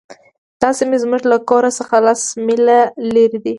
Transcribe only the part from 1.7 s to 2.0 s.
څخه